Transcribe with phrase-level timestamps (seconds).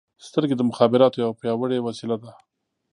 [0.27, 2.31] •سترګې د مخابراتو یوه پیاوړې وسیله ده.